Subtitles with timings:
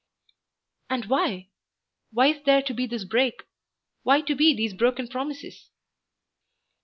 [0.89, 1.49] "And why?
[2.11, 3.43] Why is there to be this break;
[4.01, 5.69] why to be these broken promises?"